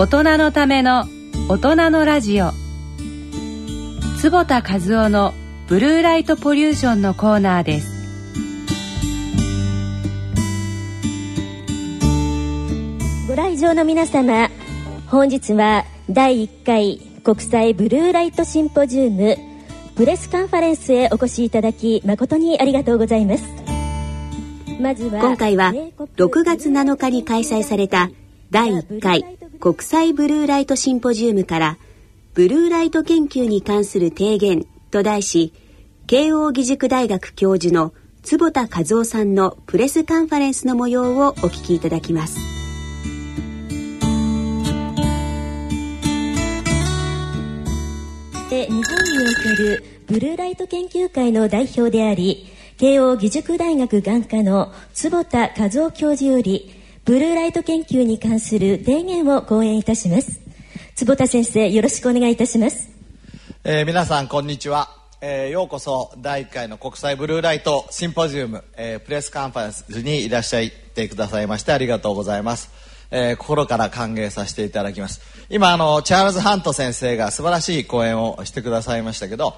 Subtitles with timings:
[0.00, 1.04] 大人のための
[1.50, 2.52] 大人のラジオ。
[4.16, 5.34] 坪田和夫の
[5.68, 7.90] ブルーライトポリューションのコーナーです。
[13.28, 14.48] ご来場の皆様
[15.06, 19.36] 本日は第1回国際ブルーライトシンポジウム
[19.96, 23.44] プレスカンファレンスへお越しいただき誠にありがとうございます。
[24.80, 25.74] まずは今回は
[26.16, 28.08] 6月7日に開催された
[28.50, 31.78] 第1回国際ブルーライトシンポジウムから
[32.34, 35.52] ブルーライト研究に関する提言と題し
[36.08, 42.38] 慶應義塾大学教授の坪田和夫さんのプレスカンファレンスの模様をお聞きいただきます。
[48.50, 52.46] 日本におけるブルーライト研究会の代表であり
[52.78, 56.79] 慶應義塾大学眼科の坪田和夫教授より
[57.10, 60.38] ブルーライト研究に関する提言を講演いたします。
[60.94, 62.88] 坪田先生よろしくお願いいたします、
[63.64, 72.70] えー、皆さんこんにちは、えー、ようこそ第1回の国際ブルーライトシンポジウム、えー、プレスカンファレンスにいらっしゃってくださいましてありがとうございます。
[73.10, 75.20] えー、心から歓迎させていただきます。
[75.50, 79.56] 今あのチャールズ・ハント先生が素晴らしい講演をしてくださいましたけど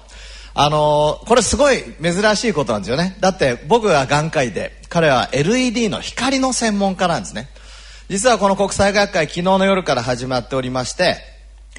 [0.55, 3.17] あのー、これすごい珍しいことなんですよね。
[3.19, 7.49] だって僕が眼科医で彼は LED の光の専門家なんですね。
[8.09, 11.17] 実はこの国際学会昨日の夜から始まっておりまして、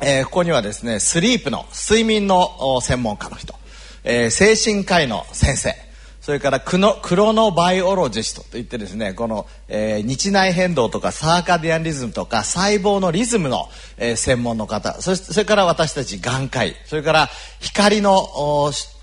[0.02, 3.54] えー、ここにはですねスリープの睡眠の専門家の人、
[4.02, 5.74] えー、精神科医の先生。
[6.24, 17.28] それからクノクロノバイオロジストといってですねこの、えー、日内変動とかサーカディアンリズムとか細胞のリズムの、えー、専門の方そしてそれから私たち眼科医それから
[17.60, 18.22] 光の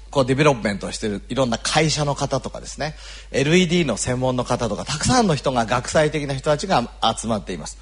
[0.09, 2.95] こう development をしているいろんな会社の方とかですね
[3.31, 7.77] LED の専門の方とかたくさんの人が学際的な人たちが集まっています。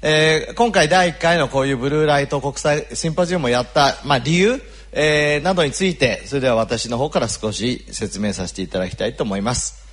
[0.00, 4.62] えー、今回第1回のこういうブルーライト国際シンポジウムをやった、まあ、理由、
[4.92, 9.86] えー、などについてそれでは私の方から少し説明させていただきたいと思います。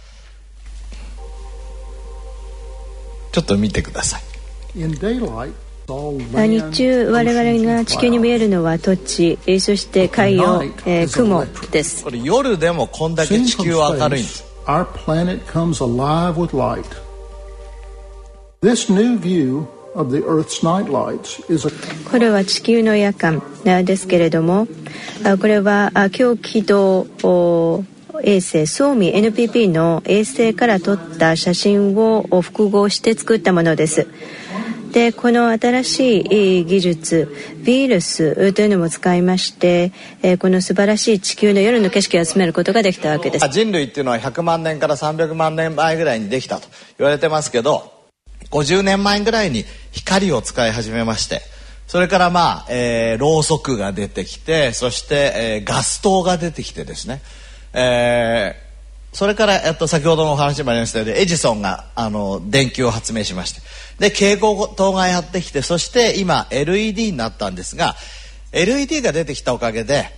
[3.31, 4.21] ちょっと見てください。
[4.75, 4.97] 日
[6.71, 12.03] 中我々が地球に見えるのは土地そして海洋、えー、雲です。
[12.03, 14.21] これ夜でもこんだけ地球は明るい。
[14.21, 16.85] んです Our planet comes alive with light.
[18.61, 19.67] This new view
[22.11, 24.67] これは地球の夜間ですけれども
[25.39, 27.07] これは強軌道
[28.23, 34.07] 衛星ソーミ NPP の衛星から撮った写真を複合して作ったものです。
[34.91, 36.21] でこの新し
[36.61, 37.35] い技術
[37.65, 39.91] ビールスというのも使いまして、
[40.21, 47.94] えこの素晴らしい地球の夜の景色を集めることができたわけです人類っていうのは100万年から300万年前ぐらいにできたと言われてますけど
[48.55, 51.41] 50年前ぐらいに光を使い始めまして
[51.87, 57.21] それからまあ、えー、ろうそくが出てきてそして、えー、ガス灯が出てきてですね、
[57.73, 58.65] えー
[59.15, 63.61] それから、えっと、先ほどのお話もありましたようにエジソンがあの電球を発明しまして。
[63.97, 67.95] で蛍光灯がやってきてそして今 LED になったんですが
[68.51, 70.09] LED が出てきたおかげで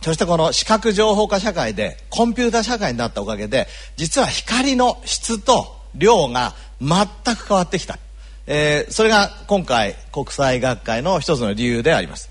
[0.00, 7.98] そしてこの視覚情報化社会でコンピューター社会になったおかげで実は光の質と量が全く変わってきた、
[8.46, 12.30] えー、それが今回国際学会の一つの理由であります。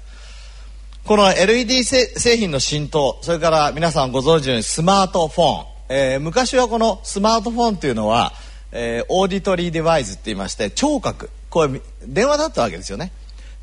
[1.03, 5.65] この LED 製品の浸透それから皆さんご存知のようにスマートフォン。
[5.93, 8.31] えー、昔はこのスマートフォンっていうのは、
[8.71, 11.29] えー、オーディトリーデバイスって言いまして聴覚。
[11.49, 13.11] これ電話だったわけですよね。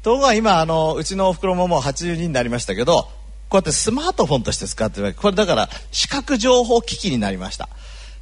[0.03, 3.09] ところが今あのうちのおふくろももう82になりましたけど
[3.49, 5.19] こうやってスマートフォンとして使ってるわけ。
[5.19, 7.69] これだから視覚情報機器になりました、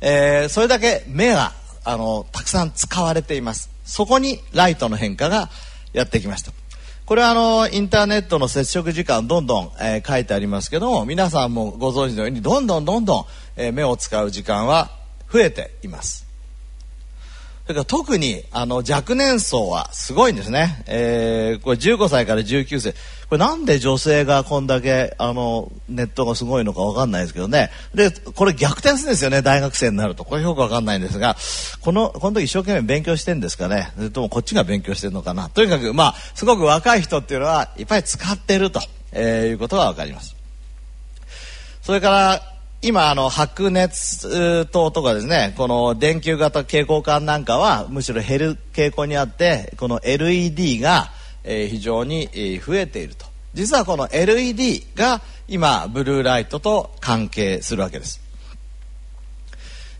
[0.00, 1.52] えー、それだけ目が
[1.86, 3.70] あのたくさん使われています。
[3.84, 5.48] そこにライトの変化が
[5.92, 6.52] やってきました。
[7.06, 14.90] これはあのインターネットの接触時間どんどん、えー、書いてありますけども皆さんもご存知のようにどんどんどんどん、えー、目を使う時間は
[15.32, 16.25] 増えています。
[17.66, 22.94] それから特にあの若年層はすごいんですね、えー、これ15歳から19歳。
[23.28, 27.70] これなんで女性がこんだけあのネットがすごいのかわかんないですけどね。
[27.92, 30.24] でこれ逆転するんですよね大学生になると。
[30.24, 31.36] これよくわかんないんですが
[31.80, 33.90] このこの時一生懸命勉強してんですかね。
[33.96, 35.48] それともこっちが勉強してるのかな。
[35.48, 38.80] とにかくまあすごく若い人っていうのはいっぱい使ってると、
[39.10, 40.36] えー、いうことがわかります。
[41.82, 42.55] それから
[42.86, 51.10] 今あの白熱灯とかですねこの電球型蛍光管なんかはむしろ減る傾向にあってこの LED が、
[51.42, 52.28] え、非常に、
[52.64, 53.26] 増えていると。
[53.54, 58.20] 実はこの LED が今ブルーライトと関係するわけです。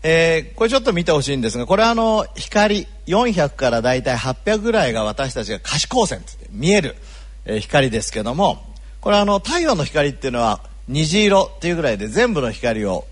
[0.01, 6.95] えー、これちょっと見てほしいんですがこれはあの光400からだいたい800ぐらいが私たちが可視光線って見える、
[7.59, 8.63] 光ですけども
[9.01, 13.05] これあの太陽の光っていうのは虹色っていうぐらいで全部の光を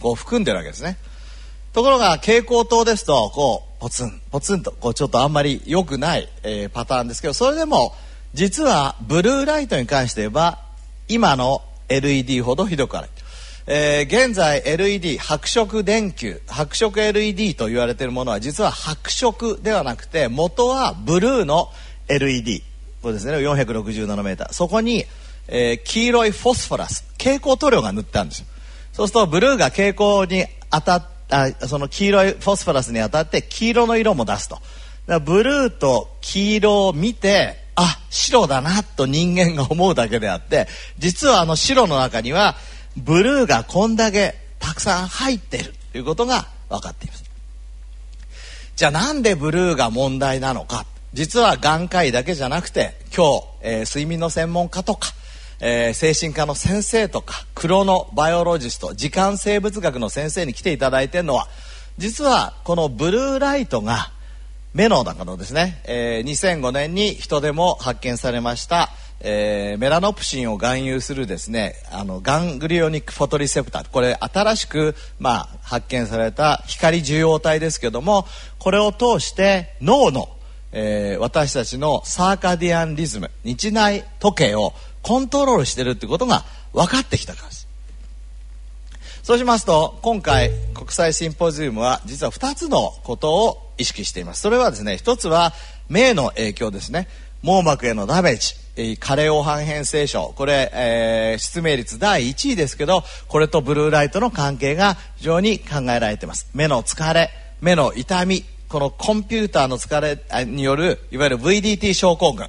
[0.00, 0.98] こう含んでるわけですね。
[1.72, 7.92] ところが蛍光灯ですとこうポツンポツンとこうちょっとあんまり良くない、えー、パターンですけどそれでも
[8.32, 10.60] 実はブルーライトに関して言えば
[11.08, 13.08] 今の LED ほどひどくない、
[13.66, 21.70] えー、現在 LED 白色電球白色 LED と言われているものは実は白色ではなくて元はブルーの
[22.06, 22.62] LED
[23.04, 23.34] これですね。
[23.34, 24.52] 460ナノメーター。
[24.54, 25.04] そこに、
[25.48, 28.46] えー、黄色いフォスフォラス蛍光塗料が塗ってあるんですよ。
[28.92, 34.58] そうするとブルーが蛍光に当たっあその黄色いフォスフォラスに当たって黄色の色も出すと。
[35.06, 40.66] だブルーと黄色を見てあ白だなと人間が思うだけであって
[40.98, 42.54] 実はあの白の中には
[42.96, 47.24] ブルーがこんだけたくさん入っているということが分かっています。
[48.76, 50.86] じゃあなんでブルーが問題なのか。
[51.12, 55.12] 実は眼科医だけじゃなくて今日、えー、睡眠の専門家とか
[55.66, 61.48] えー、精神科の先生とかクロノバイオロジスト時間生物学の先生に来ていただいてるのは
[61.96, 64.12] 実はこのブルーライトが
[64.74, 68.90] 目の中のですね、えー、2005年に人でも発見されました、
[69.20, 73.88] えー、メラノプシンを含有するですねあのガングリオニックフォトリセプター。
[73.88, 78.26] これ新しく、まあ、発見された光受容体ですけども
[78.58, 80.28] これを通して脳の、
[80.72, 87.68] えー、私たちのサーカディアンリズム日内時計をコントロールしてるってことが分かってきたからです。
[89.22, 94.40] そうしますと今回国際シンポジウムは実は2つのことを意識しています。
[94.40, 95.52] それはですね1つは
[95.88, 97.06] 目の影響ですね。
[97.42, 100.32] 網膜へのダメージ加齢黄斑変性症。
[100.36, 106.48] これ、えー、失明率第1位ですけどこれとブルーライトの関係が非常に考えられています。
[106.54, 107.30] 目の疲れ
[107.60, 112.46] 目の痛みこのコンピューターの疲れによるいわゆる VDT 症候群。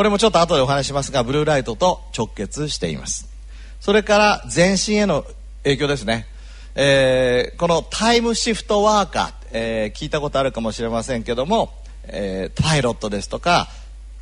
[0.00, 3.28] これもちょっと後でお話しますがブルーライトと直結しています。
[3.80, 5.26] それから全身への
[5.62, 6.26] 影響ですね、
[6.74, 11.74] えー、このタイムシフトワーカー、えー、聞いたことあるかもしれませんけども、
[12.04, 13.68] えー、パイロットですとか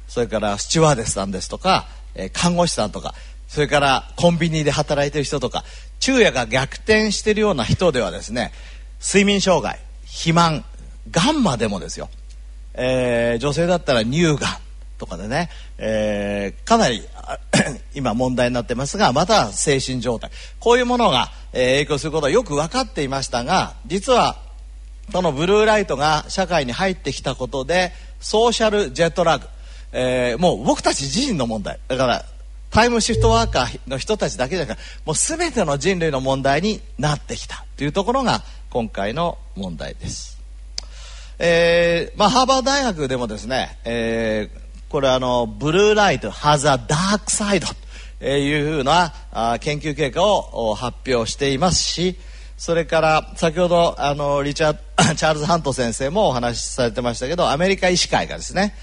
[0.08, 1.86] それからスチュワーデスさんですとか、
[2.16, 3.14] え、看護師さんとか
[3.46, 5.62] それからコンビニで働いてる人とか
[6.00, 8.50] 昼夜が逆転してるような人ではですね
[9.00, 10.64] 睡眠障害肥満
[11.12, 12.10] がんまでもですよ、
[12.75, 14.67] えー、女性だったら乳がん
[14.98, 15.48] とかでね、
[15.78, 17.02] えー、かなり
[17.94, 20.30] 今問題になってますがまた精神状態。
[20.58, 24.36] こういうものが、えー、影響することはよく分かっていましたが実は
[25.12, 29.46] そのブルーライトが社会に入ってきたことでソーシャルジェットラグ、
[29.92, 31.78] えー、もう僕たち自身の問題。
[31.88, 32.24] だから
[32.70, 37.64] タイムシフトワーカーの人たちだけじゃなくてもう全ての人類の問題になってきた。
[37.76, 40.38] というところが今回の問題です。
[41.38, 47.62] えーまあ、ハーバー大学でもですね、えー、これあのブルーライト has a dark side
[48.19, 49.12] というふうな
[49.61, 52.17] 研究結果を発表していますし
[52.56, 54.79] それから先ほどあのリチャー
[55.14, 58.75] チャールズ・ハント先生もお話しされてましたけどアメリカ医師会がですね、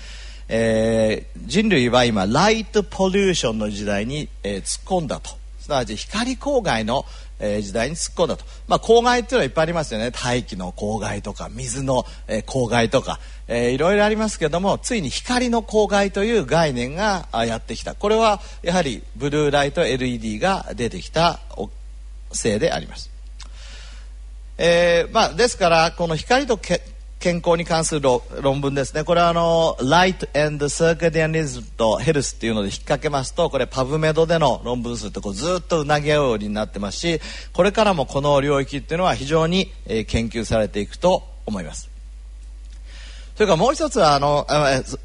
[0.47, 5.31] えー、人類は今ライトポリューションの時代に、えー、突っ込んだと。
[5.59, 7.05] すなわち光光害の
[7.39, 10.11] えー、時代に突っ込んだと、まあ、公害っていうのはいっぱいありますよね。
[10.11, 17.95] 大気の公害とか水の、えー、公害とか、えー、いろいろありますけどもついに光の公害という概念がやってきた。
[17.95, 21.39] これはやはりブルーライト LED が出てきた
[22.31, 23.09] せいであります。
[24.57, 26.57] えーまあ、ですからこの光と
[27.25, 28.09] 健康に関する
[28.41, 29.03] 論文ですね。
[29.03, 37.21] これはあの Light and Circadianism と Health っていうので引っ掛けますとこれパブメドでの論文数ってこうずっとうなぎ合うようになってますし
[37.53, 41.94] これからもこの領域っていうのは非常に、研究されていくと思います。
[43.35, 44.47] それからもう一つはあの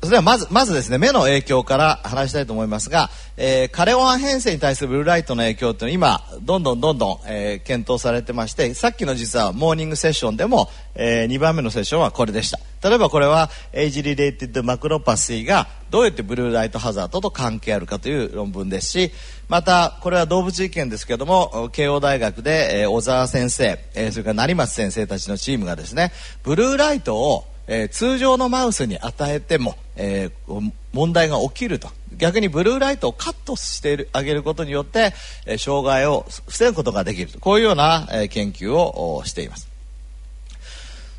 [0.03, 12.61] それはまずまずですね目の影響から話したいと思いますが、えー、カレオン変性に対するブルーライトの影響っていうのは今どんどんどんどん、えー、検討されてましてさっきの実はモーニングセッションでも、えー、2番目のセッションはこれでした。
[12.89, 19.13] 例えばこれは age-related maculopathy がどうやって blue light hazard と関係あるかという論文ですし
[19.49, 35.15] またこれは動物実験ですけども慶応大学で、えー、小沢先生、えー、それから成松先生たちのチームがですねブルーライトをえー、通常のマウスに与えても、えー、問題が起きると逆にブルーライトをカットしてあげることによって、
[35.47, 39.71] えー、障害を防ぐことができるとこういうような、え、研究をしています。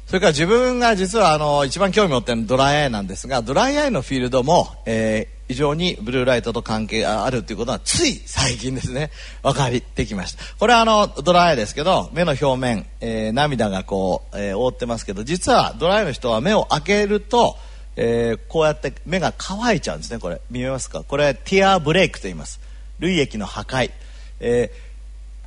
[0.07, 9.11] それから自分が実はあの一番興味を持っているドライアイなんですがドライアイのフィールドも、えー、非常にブルーライトと関係があるということはつい最近ですね。
[9.43, 10.41] 分かってきました。
[10.57, 17.57] これはあのドライアイですけど目の表面、えー、涙がこう、えー、覆ってますけど実はドライアイの人は目を開けると、
[17.97, 20.39] えー、こうやって目が乾いちゃうんですねこれ。
[20.49, 21.03] 見えますか？
[21.03, 22.61] これティアブレイクと言います。
[22.99, 23.91] 涙液の破壊、
[24.39, 24.71] え、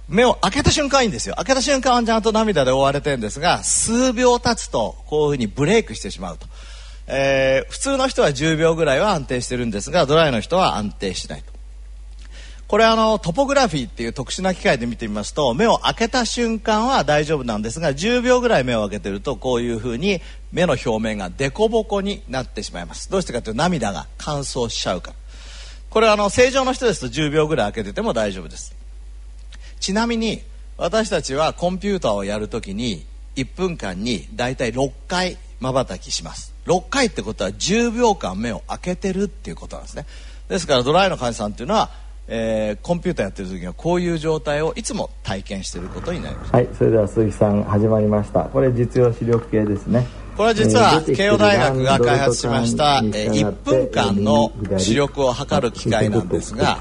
[0.07, 1.37] 目を開けた瞬間いいんですよ。
[1.37, 6.47] 開けた瞬間はちゃんと涙で覆われてるんですが数秒経つとこういうふうにブレイクしてしまうと。
[7.07, 11.53] えー、普通の人は10秒ぐらいは安定してるんですがドライの人は安定しないと。
[12.67, 23.11] これあのトポグラフィーっていう特殊な機械で見てみますと目を開けた瞬間は大丈夫なんですが10秒ぐらい目を開けてるとこういうふうに目の表面が凸凹になってしまいます。
[23.11, 25.17] どうしてかというと涙が乾燥しちゃうから。
[25.91, 28.75] これはあの正常の人ですと10秒ぐらい開けてても大丈夫です。
[29.79, 30.43] ちなみに
[30.77, 33.07] 私たちはコンピューターをやるときに
[33.37, 36.55] 1分間にだいたい6回まばたきします。
[36.67, 40.07] 6回ってことは10秒間目を開けてるっていうことなんですね。
[40.49, 41.91] ですからドライの患者さんっていうのは、
[42.29, 46.53] えー、コンピューターやってる時にはこういう状態をいつも体験してることになります。
[46.53, 48.45] はいそれでは鈴木さん始まりました。
[48.45, 50.07] これ実用視力系ですね。
[50.37, 56.79] これは実は慶応大学が開発しました1分間の視力を測る機械なんですが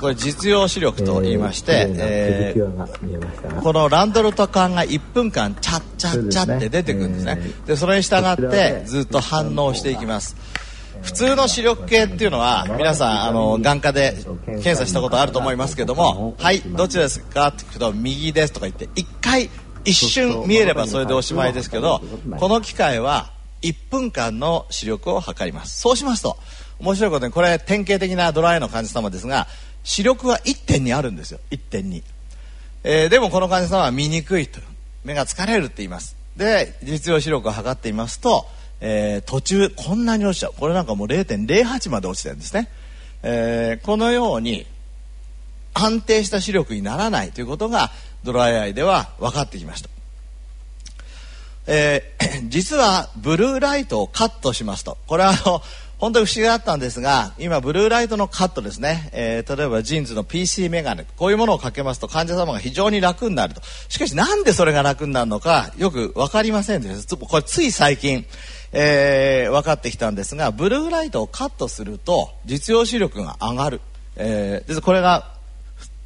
[0.00, 7.38] これ実用視力と言いまして、えー、このランドルト管が1分間チャッチャッチャって出てくるんですね。
[7.66, 10.36] でそれに従ってずっと反応していきます。
[11.02, 14.16] 普通の視力計っていうのは皆さんあの眼科で
[14.46, 19.50] 検査したことあると思いますけども「はいどっちですか?」って聞くと「右です」とか言って1回
[19.84, 22.00] 一瞬見えればそれでおしまいですけど
[22.38, 25.80] この機械は1分間の視力を測ります。
[25.80, 26.36] そうしますと
[26.80, 29.46] 面白いことにこれ典型的なドライの患者様ですが
[29.84, 31.40] 視力は1点にあるんですよ。
[31.50, 32.02] 1点に、
[32.84, 34.60] えー、でもこの患者様は見にくいと。
[35.04, 36.16] 目が疲れるって言います。
[36.36, 38.46] で実用視力を測っていますと、
[38.80, 40.54] えー、途中こんなに落ちちゃう。
[40.56, 42.68] これなんかもう0.08まで落ちてるんですね、
[43.22, 44.66] えー、このように
[45.74, 47.90] 安定した視力にならないということが
[48.24, 49.90] ドライアイでは分かってきました、
[51.66, 54.98] えー、 実はブルーライトをカットしますと。
[55.06, 55.62] これはあの
[55.98, 63.62] 本当に不思議だったんですが今ブルーライトのカットですね、えー、例えばジーンズの PC メガネこういうものをかけますと患者様が非常に楽になると。
[63.88, 68.26] しかしなんでそれが楽になるのかよく分かりませんでしたこれつい最近
[68.72, 73.80] えー、分かってきたんですがブルーライトをカットすると実用視力が上がる、
[74.16, 75.31] えー、でこれが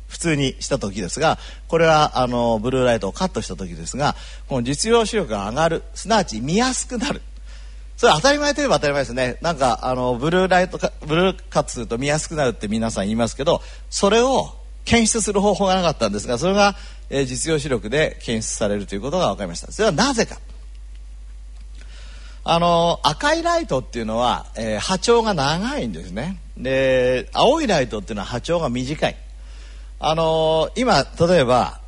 [0.09, 4.15] 普通にした時ですがこれはあのブルーライトをカットした時ですが
[4.49, 7.23] この実用視力が上がるすなわち見やすくなる。
[7.97, 9.39] それ当たり前といえば当たり前ですね。
[9.41, 14.51] なんかあのブルーライトブルーカットすると見やすくなるって皆さん言いますけどそれを
[14.85, 16.77] 検出する方法がなかったんですがそれが、
[17.09, 19.73] えー、実用視力で検出されるということが分かりました。
[19.73, 20.39] それはなぜか。
[22.49, 26.39] あの赤いライトっていうのは、えー、波長が長いんですね。
[26.57, 29.17] で青いライトっていうのは波長が短い。
[29.99, 31.81] あのー、今例えば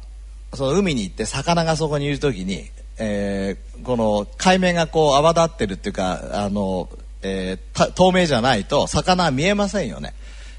[0.54, 6.88] その海に行って魚がそこにいる時に、えー、この海面がこう泡立ってるっていうかあの、
[7.22, 10.14] えー、透明じゃないと魚は見えませんよね、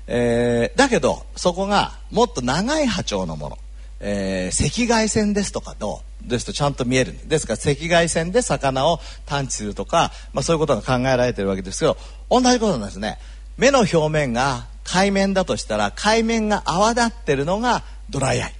[0.07, 3.57] えー、だけどそこがもっと長い波長のもの、
[3.99, 7.13] えー、赤外線ですとかとですとちゃんと見える。
[7.13, 11.97] んですから赤外線で魚を探知するとか、まあ、そういうことが考えられてるわけですけど
[12.29, 13.17] 同じことなんですね。
[13.57, 18.55] 目の表面が海面だとしたら海面が泡立ってるのがドライアイ。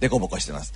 [0.00, 0.72] でこぼこしてます。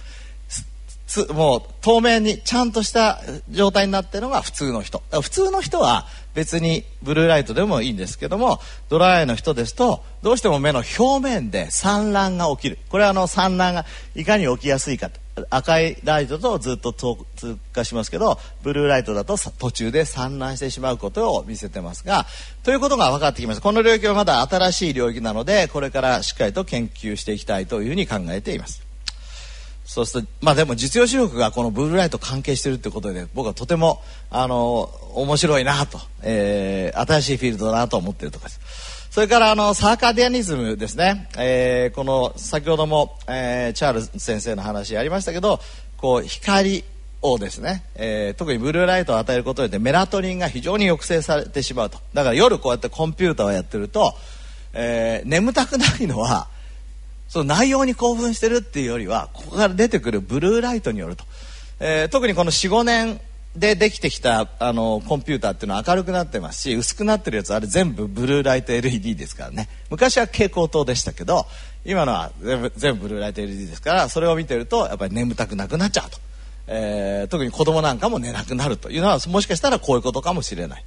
[1.33, 3.21] もう透明にちゃんとした
[3.51, 5.03] 状態になってるのが普通の人。
[5.11, 12.79] 普通の人は別にブルーライトでもいいんですけどもドライアイの人ですとどうしても目の表面で散乱が起きる。
[12.91, 15.11] これはあの散乱がいかに起きやすいか
[15.49, 17.17] 赤いライトとずっと通
[17.73, 22.27] 過しますけどブルーライトだと途中で散乱してしまうことを見せてますが
[22.63, 23.63] ということが分かってきました。
[23.63, 28.83] この領域はまだ新しい領域なのでこれからしっかりと研究していきたいというふうに考えています。
[29.85, 38.92] そうするとまあでも実用視力がこのブルーライト関係してるってことで僕はとてもあの面白いなと、えー、新しいフィールドだなと思ってるところです。
[39.13, 45.61] それからあのサーカディアニズムですね、えー、この先ほども、えー、チャールズ先生の話ありましたけど
[45.99, 46.83] こう光
[47.21, 51.99] をですね、えー、特にブルーライトを与えることによってメラトニンが非常に抑制されてしまうと。
[52.15, 54.15] だから夜こうやってコンピューターをやってると、
[54.73, 56.49] えー、眠たくないのは
[57.29, 61.25] その内容に興奮してるっていうよりはここから出てくるブルーライトによると、
[61.81, 63.21] えー、特にこの45年
[63.57, 69.69] でできてきたあのコンピューターっていうのは明るくなってますし薄くなってるやつあれ全部ブルーライト LED ですからね。
[69.91, 71.47] 昔は蛍光灯でしたけど
[71.85, 76.19] 今のは全部全部ブルーライト LED ですからそれを見てるとやっぱり眠たくなくなっちゃうと、
[76.67, 80.85] えー、特に子供なんかも寝なくなるというのはもしかしたらこういうことかもしれない。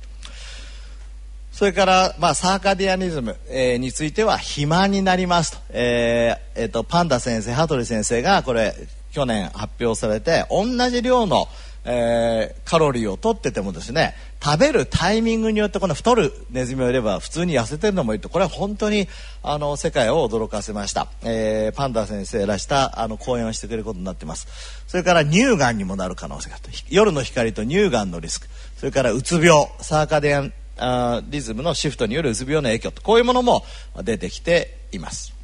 [1.52, 8.76] それから、まあ、サーカディアニズム、えー、については肥満になりますと,、えーえーと、パンダ先生羽鳥先生がこれ
[9.14, 11.48] 去年発表されて同じ量の、
[11.86, 18.30] えー、カロリーを取っててもですね食べるタイミングによってこの太るネズミをいれば普通に痩せてるのもいると。
[18.30, 19.08] これは本当に
[19.44, 24.48] あの世界を驚かせました、えー、パンダ先生らしたあの講演をしてくれることになってます。
[24.88, 28.48] それから乳がんにもなる可能性がある夜の光と乳がんのリスク。
[28.78, 29.68] それからうつ病。
[29.82, 33.02] サーカディアンあリズムのシフトによるうつ病の影響と。
[33.02, 33.64] こういうものも
[34.04, 35.35] 出てきています。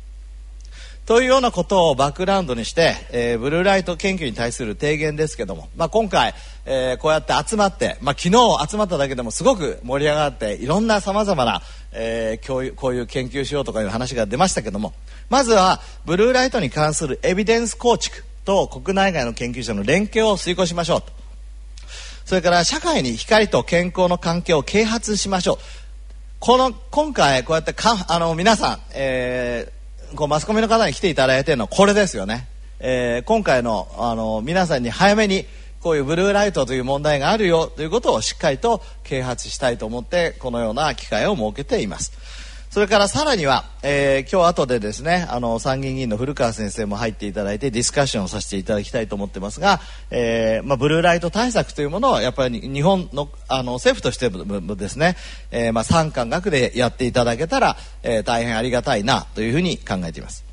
[1.12, 6.34] というようなことをバックグラウンドにして、えー、ブルーライト研究に対する提言ですけども、まあ、今回、
[6.65, 14.94] えー、こうやって集まって、まあ、昨日集まっただけでもすごく盛り上がっていろんなさまざまな、えー、こういうこういう研究しようとかいう話が出ましたけども
[15.30, 21.12] まずはブルーライトに関するエビデンス構築と国内外の研究者の連携を遂行しましょうと。
[22.24, 25.58] それから社会に光と健康の関係を啓発しましょう。
[26.39, 29.81] この今回こうやってかあの皆さん、えー、
[30.15, 32.48] こうマスコミの方に来ていただいてるのはこれですよね、
[32.80, 35.46] えー、今回のあの皆さんに早めに
[35.80, 42.12] こういうブルーライトという問題があるよということをしっかりと啓発したいと思ってこのような機会を設けています。
[42.72, 55.18] それからさらには、えー、今日後でですねあの参議院議員の古川先生も入っていただいてディスカッションをさせていただきたいと思ってますが、えーまあ、ブルーライト対策というものをやっぱり日本のあの政府としてもですね、
[55.51, 60.50] えまあ、産官学でやっていただけたら、え、大変ありがたいなというふうに考えています。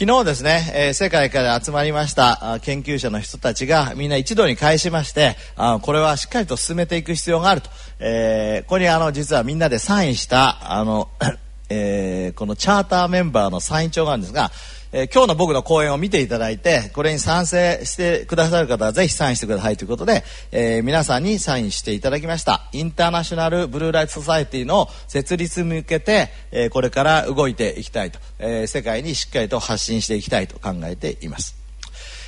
[0.00, 11.10] 昨日ですね、えー、世界から集まりました研究者の人たちがみんな一堂に会しましてあこれはしっかりと進めていく必要があると、えー、ここにあの実はみんなでサインしたあの、
[11.68, 14.50] えー、このチャーターメンバーのサイン帳があるんですが
[14.92, 22.68] えー、今日の僕の講演を見ていただいてこれに賛成してくださる方はぜひサインしてくださいということで、えー、皆さんにサインしていただきました。
[22.72, 31.60] インターナショナルブルーライトソサエティの設立に向けて、えー、これから動いていきたいと、え世界にしっかりと発信していきたいと考えています。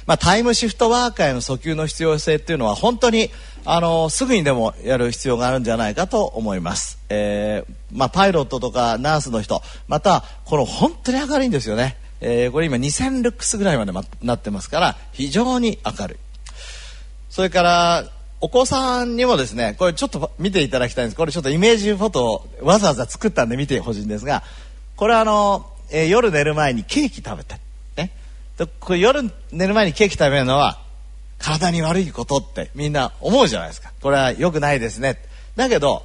[0.07, 3.31] まあ、タイムシフトワーカーへの訴求の必要性っていうのは本当に
[3.65, 12.02] あのすぐにでもやる必要があるんじゃないかと思います、えーまあ、パイロットとかナースの人またこの本当に明るいんですよね。
[12.25, 16.19] えー、これ今2000ルックスぐらいまで、ま、なってますから非常に明るい。
[17.29, 18.05] それから
[18.41, 21.17] お子さんにもですねこれちょっと見ていただきたいんです。
[21.17, 24.45] これちょっとイメージフォトをわざわざ作ったんで見てほしいんですが
[24.95, 27.59] これあの、えー、夜寝る前にケーキ食べた
[27.97, 28.13] ね。
[28.57, 30.81] でこれ夜寝る前にケーキ食べるのは
[31.39, 33.93] 体に悪いことってみんな思うじゃないですか。
[34.01, 35.19] これは良くないですね。
[35.57, 36.05] だけど、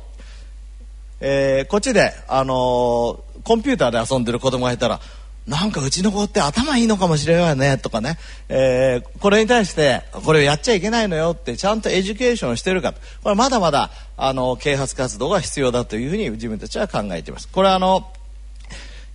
[1.20, 5.00] えー、こっちで、あのー、コンピューターで遊んでる子供がいたら
[5.48, 8.18] なんかうちの子って頭いいのかもしれないねとかね、
[8.50, 17.48] えー、これに対してこれをやっちゃいけないのよってちゃんと education してるかこれまだまだあの啓発活動が必要だというふうに自分たちは考えています。
[17.48, 18.12] これはあの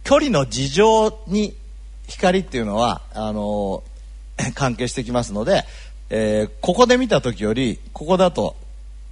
[0.05, 1.55] 距離の自乗に
[2.09, 3.83] 光っていうのはあの
[4.55, 5.65] 関係してきますので、
[6.09, 8.57] えー、ここで見た時よりここだと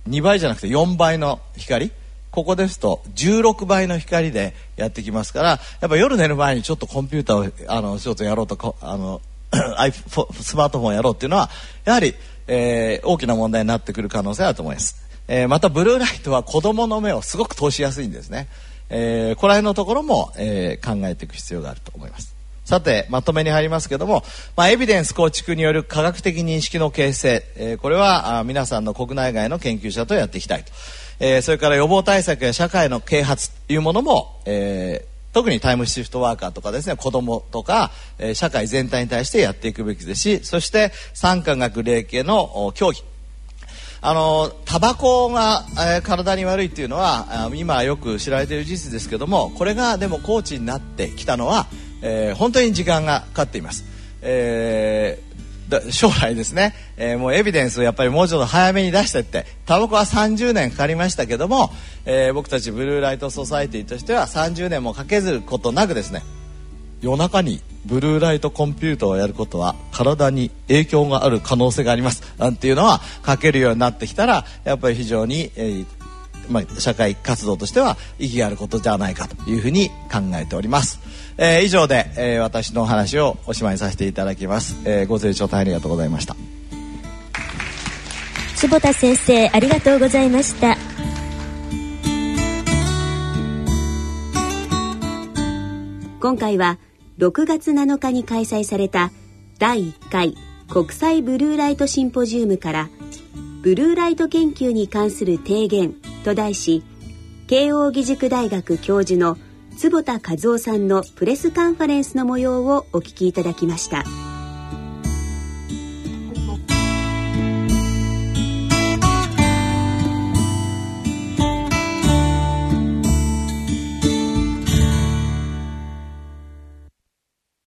[0.09, 1.93] 2倍じゃなくて4倍の光。
[2.31, 5.49] ここですと16倍の光でやってきますから
[5.81, 11.51] やっぱ夜寝る前にちょっとコンピューターをあのちょっとやろうとあの スマートフォンやろうっていうのは
[11.85, 12.15] やはり、
[12.47, 18.49] えー、大きな問題になってくる可能性あると思います、えー、またブルーライトは子供の目をすごく通しやすいんですね、
[18.91, 22.41] えー、この辺のところも、えー、考えていく必要があると思います。
[22.65, 24.23] さてまとめに入りますけども、
[24.55, 30.71] まあ、エビデンス構築による科学的認識の形成、えー、これはあ皆さんの国内外の研究者とやっていきたいと。
[31.21, 43.05] えー、それから予防対策や社会の啓発というものも、えー、特にタイムシフトワーカーとかですね子どもとか、えー、社会全体に対してやっていくべきですしそして産科学霊系の競技
[44.03, 51.67] あのタバコが、えー、体に悪いっていうのは今よく知られている事実ですけどもこれがでもコーチになってきたのは、
[52.01, 53.85] えー、本当に時間がかかっています。
[54.23, 55.31] えー
[55.91, 61.71] 将来ですね、えー、もうエビデンスをやっぱりもうちょっと早めに出してってタバコは30年かかりましたけども、
[62.05, 66.23] えー、僕たちブルーライトソサイティとしては30年もかけずることなくですね
[67.01, 72.23] 夜中にブルーライトコンピューターをやることは体に影響がある可能性があります。
[72.39, 76.00] なんていうのは書けるようになってきたらやっぱり非常に、えー
[76.51, 81.01] まあ、社会活動としては意義があることじゃないかというふうに考えております。
[81.39, 86.37] えー、以上で、えー、私のお話をおしまいさせていただきます、えー、ご清聴大変ありがとうございました。
[88.57, 90.77] 坪田先生ありがとうございました。
[96.21, 96.79] 今回は
[97.17, 99.11] 6月7日に開催された
[99.59, 100.35] 第1回
[100.69, 102.91] 国際ブルーライトシンポジウムから
[103.63, 106.83] ブルーライト研究に関する提言と題し
[107.47, 109.37] 慶應義塾大学教授の
[109.77, 114.05] 坪田和夫さんのプレスカンファレンスの模様をお聞きいただきました。